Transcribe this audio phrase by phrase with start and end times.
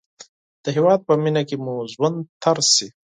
[0.63, 2.87] د هېواد په مینه کې مو ژوند تېر شي.